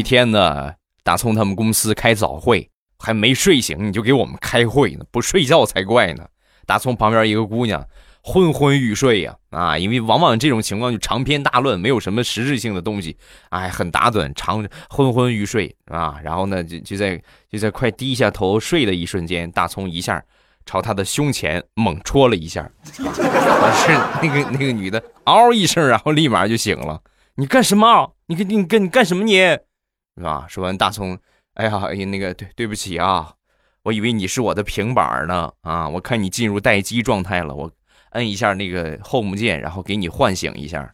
[0.00, 0.72] 一天呢，
[1.04, 6.26] 大葱他们公司开早会，还没睡醒你就给我们开会呢，不睡觉才怪呢。
[6.64, 7.86] 大葱旁边一个姑娘
[8.22, 13.14] 昏昏欲睡呀，啊，因为往往这种情况就长篇大论，没有什么实质性的东西，
[13.50, 16.18] 哎，很打盹，长昏昏欲睡啊。
[16.24, 20.24] 然后呢，就就在就在快低下头睡的一瞬间，大葱一下
[20.64, 23.02] 朝他的胸前猛戳了一下，是
[24.22, 27.02] 那个那个女的嗷一声，然后立马就醒了。
[27.34, 28.14] 你干什么？
[28.28, 29.38] 你你你干你干什么你？
[30.16, 30.46] 是吧？
[30.48, 31.18] 说完，大葱，
[31.54, 33.34] 哎呀，哎，那个对对不起啊，
[33.82, 35.88] 我以为你是我的平板呢啊！
[35.88, 37.70] 我看你进入待机状态了，我
[38.10, 40.92] 摁一下那个 home 键，然后给你唤醒一下。